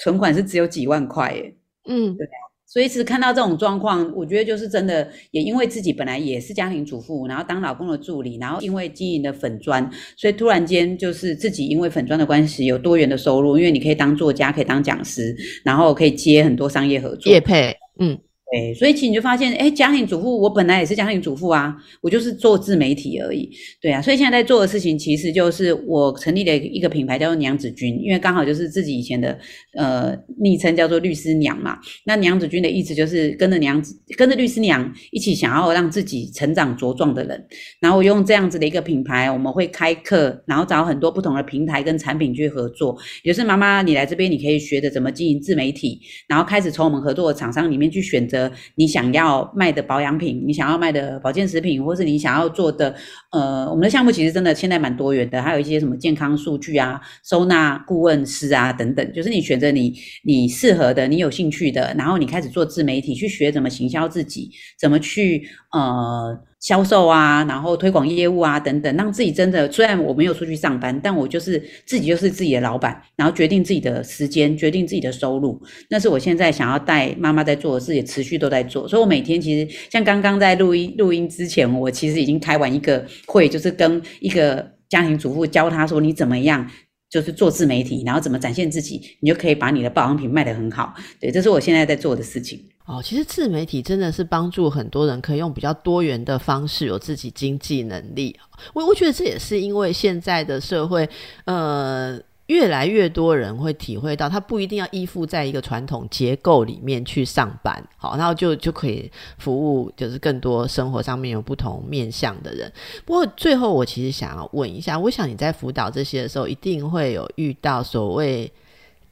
[0.00, 1.54] 存款是只有几万块耶。
[1.86, 2.26] 嗯，对
[2.70, 17.32] 所以其实看到这种状况，我觉得就是真的，也因为自己本来也是家庭主妇，然后当老公的助理，然后因为经营的粉砖，所以突然间就是自己因为粉砖的关系有多元的收入，因为你可以当作家，可以当讲师，然后可以接很多商业合作。
[17.32, 18.18] 业配，嗯。
[18.50, 23.46] 对，所以其实你就发现，哎，家庭主妇，我本来也是家庭主妇啊，我就是做自媒体而已，
[23.78, 29.38] 对啊，所以现在在做的事情，其实就是我成立了一个品牌，叫做娘子军，因为刚好就是自己以前的
[29.76, 37.46] 呃昵称叫做律师娘嘛，那娘子军的意思就是跟着娘子，跟着律师娘一起想要让自己成长茁壮的人，
[37.80, 48.37] 然后用这样子的一个品牌，我们会开课，然后找很多不同的平台跟产品去合作，也是妈妈你来这边，你可以学着怎么经营自媒体，然后开始从我们合作的厂商里面去选择。
[48.74, 52.94] 你想要卖的保养品，你想要卖的保健食品，或是你想要做的，
[53.32, 78.88] 呃，我们的项目其实真的现在蛮多元的，还有一些什么健康数据啊、收纳顾问师啊等等，就是你选择你你适合的、你有兴趣的，然后你开始做自媒体，去学怎么行销自己，怎么去呃销售啊，然后推广业务啊等等，让自己真的虽然我没有出去上班，但我就是自己就是自己的老板，然后决定自己的时间，决定自己的收入，那是我现在想要带妈妈在做的事，也持续都在做。
[78.88, 86.68] 所以我每天其实像刚刚在录音录音之前，我其实已经开完一个会，就是跟一个家庭主妇教她说你怎么样。
[87.10, 90.92] 就是做自媒体，然后怎么展现自己，你就可以把你的保养品卖得很好。
[91.18, 92.62] 对，这是我现在在做的事情。
[92.88, 98.34] 哦，其实自媒体真的是帮助很多人可以用比较多元的方式有自己经济能力。
[98.72, 101.08] 我我觉得这也是因为现在的社会，
[101.44, 102.18] 呃。
[102.48, 112.72] 越来越多人会体会到，他不一定要依附在一个传统结构里面去上班，好，然后就就可以服务，就是更多生活上面有不同面向的人。
[113.04, 118.50] 不过最后，我其实想要问一下，我想你在辅导这些的时候，一定会有遇到所谓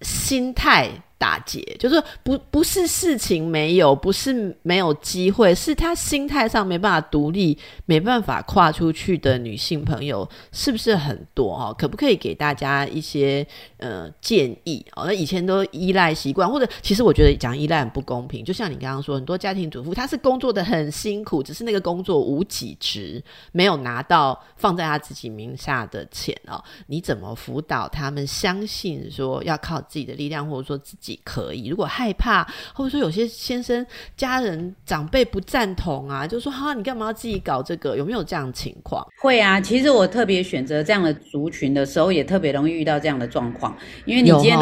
[0.01, 0.91] 心态。
[1.19, 7.57] 打结就是不不是事情没有，不是没有机会，是他心态上没办法独立，
[7.87, 11.73] 没办法跨出去的女性朋友是不是很多哈？
[11.73, 13.47] 可不可以给大家一些
[13.79, 15.07] 呃建议哦？
[15.07, 18.45] 那以前都依赖习惯，或者其实我觉得讲依赖很不公平。
[18.45, 26.63] 就像你刚刚说，很多家庭主妇她是工作的很辛苦，只是那个工作无几值，没有拿到放在她自己名下的钱哦。
[26.89, 30.77] 你怎么辅导他们相信说要靠自己的力量，或者说？
[31.23, 33.85] 可以，如果害怕，或者说有些先生
[34.17, 37.97] 家人长辈不赞同啊，就说哈，你干嘛要自己搞这个？
[37.97, 39.07] 有没有这样情况？
[39.21, 43.77] 会啊，其实我特别选择这样的族群的时候，也特别容易遇到这样的状况。
[44.07, 44.59] 因为你今天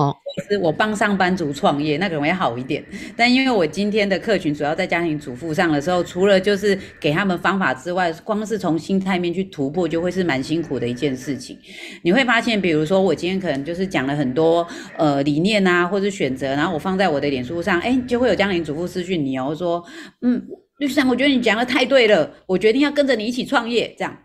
[0.48, 2.84] 是我帮上班族创业，那可能会好一点。
[3.16, 11.56] 但因为我今天的客群主要在家庭主妇上的时候，除了就是给他们方法之外，光是从心态面去突破，就会是蛮辛苦的一件事情。
[12.02, 14.66] 你会发现，比如说我今天可能就是讲了很多
[14.98, 16.33] 呃理念啊，或者选。
[16.36, 19.84] 择，然后我放在我的脸书上，哎，就会有家庭主妇私讯你哦，说，
[20.22, 20.42] 嗯，
[20.78, 24.16] 律师长，我觉得你讲的太对了，我决定要跟着你一起创业，这样，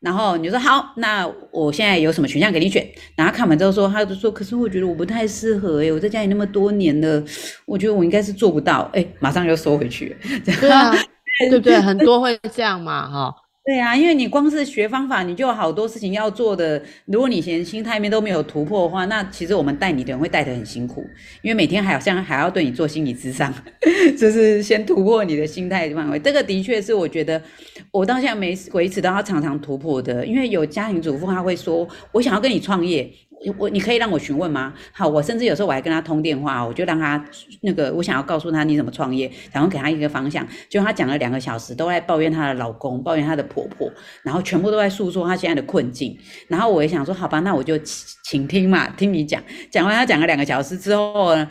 [0.00, 2.88] 然后你就说好，那我现在有什么选项给你选？
[3.16, 7.22] 然后看完之后说，他就说，可是我觉得我不太适合，哎，我在家里那么多年了，
[7.66, 10.94] 我觉得我应该是做不到，哎，马上又收回去， 对啊，
[11.50, 11.78] 对不对？
[11.80, 13.34] 很多会这样嘛，哈。
[13.68, 16.82] 对啊，因为你光是学方法，你就有好多事情要做的。
[17.04, 21.04] 如果你连心态面都没有突破的话，那其实我们带你的人会带得很辛苦，
[21.42, 23.52] 因为每天还好像还要对你做心理咨商，
[24.16, 26.18] 就是先突破你的心态范围。
[26.18, 27.42] 这个的确是我觉得
[27.90, 33.12] 我到现在没维持到他常常突破的，因为有家庭主妇他会说，我想要跟你创业。
[33.56, 34.74] 我你可以让我询问吗？
[34.92, 37.24] 好，我甚至有时候我还跟他通电话，我就让他
[37.62, 40.44] 那个，我想要告诉他你怎么创业，然后给他一个方向。
[40.68, 43.88] 就他讲了两个小时，都在抱怨她的老公，抱怨她的婆婆，
[44.24, 46.18] 然后全部都在诉说她现在的困境。
[46.48, 47.78] 然后我也想说，好吧，那我就
[48.24, 49.40] 请听嘛，听你讲。
[49.70, 51.48] 讲完他讲了两个小时之后呢，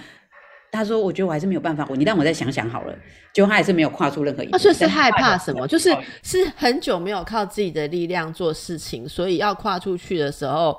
[0.72, 2.94] 他说：“我觉得我还是没有办法，你让我再想想好了。”
[3.34, 4.52] 就他还是没有跨出任何一步。
[4.52, 5.66] 他说是害怕什么？
[5.66, 10.78] 就是是很久没有靠自己的力量做事情，所以要跨出去的时候。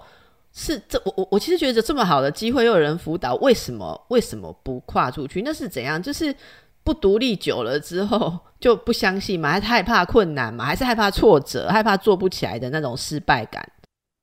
[0.60, 5.40] 是这我我我其实觉得这么好的机会又有人辅导，为什么为什么不跨出去？
[5.42, 6.02] 那是怎样？
[6.02, 6.34] 就是
[6.82, 9.52] 不独立久了之后就不相信嘛？
[9.52, 10.64] 还是害怕困难嘛？
[10.64, 11.68] 还是害怕挫折？
[11.68, 13.62] 害怕做不起来的那种失败感？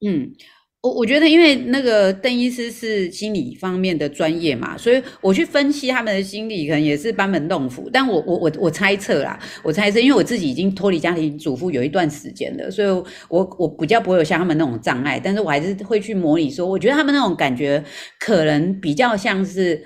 [0.05, 0.29] 嗯。
[0.85, 7.89] 我我觉得，因为那个邓医师是心理方面的专业嘛，所以我去分析他们的心理，可能也是班门弄斧。
[7.91, 12.87] 但我我我我猜测啦，我猜测，因为我自己已经脱离家庭主妇有一段时间了，所以
[13.29, 17.83] 我我比较不会有像他们那种障碍，但是我还是会去模拟说，我觉得他们那种感觉
[18.19, 19.83] 可能比较像是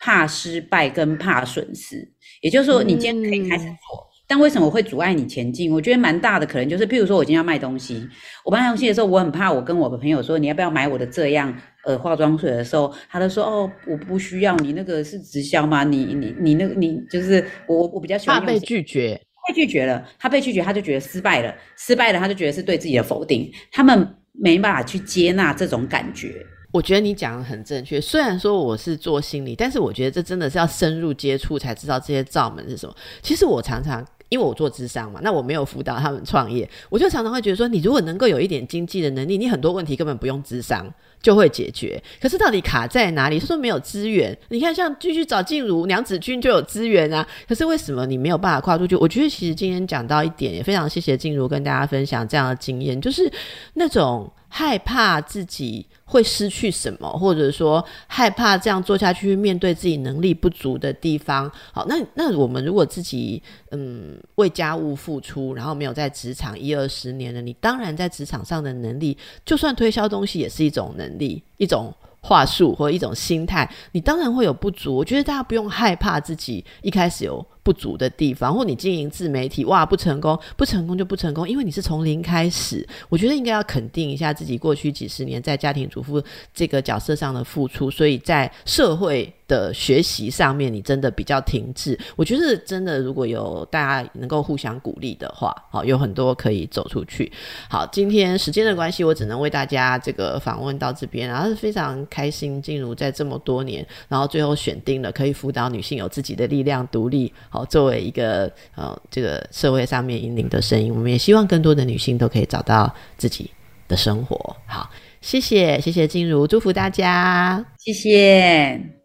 [0.00, 4.09] 怕失败跟怕损失，也就是说，你今天可以开始做。
[4.30, 5.72] 但为什么会阻碍你前进？
[5.72, 8.08] 我觉得蛮大的，可能就是，譬如说，我今天要卖东西，
[8.44, 11.52] 我卖东西的时候，我很怕，我跟我的朋友说，你要不要买我的这样
[11.84, 15.82] 呃化妆水的时候，他都说哦，我不需要，你那个是直销吗？
[15.82, 26.46] 你你你那个你就是我我比较喜欢怕被拒绝，被拒绝了，他被拒绝，他就觉得失败了，失败了，他就觉得是对自己的否定，他们没办法去接纳这种感觉。
[26.72, 32.94] 我觉得你讲的很正确，虽然说我是做心理，但是我觉得这真的是要深入接触才知道这些罩门是什么。
[33.22, 34.06] 其实我常常。
[34.30, 40.86] 因为我做智商嘛，那我没有辅导他们创业，我就常常会觉得说，你如果能够有一点经济的能力，你很多问题根本不用智商。
[41.22, 42.02] 就会解决。
[42.20, 43.38] 可是到底卡在哪里？
[43.38, 47.26] 他说没有资源，你看像继续找静茹、娘子军就有资源啊。
[47.48, 48.96] 可是为什么你没有办法跨出去？
[48.96, 53.30] 我觉得其实今天讲到一点，也非常谢谢静茹跟大家分享这样的经验，就是
[53.74, 55.86] 那种害怕自己。
[56.10, 61.48] 会失去什么，或者说害怕这样做下去，面对自己能力不足的地方。
[61.70, 63.40] 好，那那我们如果自己
[63.70, 74.96] 嗯为家务付出，然后没有在职场一二十年了，你当然在职场上的能力，就算推销东西也是一种能力，一种话术或一种心态，你当然会有不足。
[74.96, 82.86] 我觉得大家不用害怕自己一开始有不足的地方，或你经营自媒体哇不成功，不成功就不成功，因为你是从零开始。
[83.08, 89.32] 我觉得应该要肯定一下自己过去几十年在家庭主妇这个角色上的付出，所以在社会。
[89.50, 91.98] 的学习上面，你真的比较停滞。
[92.14, 97.30] 我觉得真的，如果有大家能够互相鼓励的话，好，有很多可以走出去。
[97.68, 113.50] 好，今天时间的关系，我只能为大家这个访问到这边，然后是非常开心进入在这么多年，然后最后选定了可以辅导女性有自己的力量、独立，好，作为一个呃这个社会上面引领的声音，我们也希望更多的女性都可以找到自己
[113.88, 114.56] 的生活。
[114.66, 114.88] 好，
[115.20, 118.99] 谢谢，谢谢静茹，祝福大家，谢谢。